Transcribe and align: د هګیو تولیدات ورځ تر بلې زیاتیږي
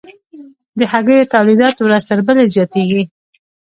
د 0.77 0.79
هګیو 0.91 1.29
تولیدات 1.33 1.75
ورځ 1.85 2.03
تر 2.09 2.19
بلې 2.27 2.43
زیاتیږي 2.55 3.01